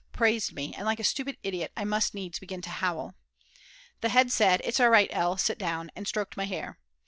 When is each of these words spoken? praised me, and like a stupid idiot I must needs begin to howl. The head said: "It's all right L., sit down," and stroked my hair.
praised 0.11 0.51
me, 0.55 0.73
and 0.73 0.87
like 0.87 0.99
a 0.99 1.03
stupid 1.03 1.37
idiot 1.43 1.71
I 1.77 1.83
must 1.83 2.15
needs 2.15 2.39
begin 2.39 2.63
to 2.63 2.71
howl. 2.71 3.13
The 3.99 4.09
head 4.09 4.31
said: 4.31 4.59
"It's 4.63 4.79
all 4.79 4.89
right 4.89 5.09
L., 5.13 5.37
sit 5.37 5.59
down," 5.59 5.91
and 5.95 6.07
stroked 6.07 6.35
my 6.35 6.45
hair. 6.45 6.79